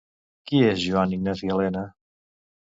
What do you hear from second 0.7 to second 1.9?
Joan Ignasi Elena?